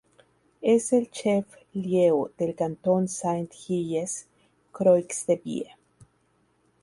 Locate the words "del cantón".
2.35-3.07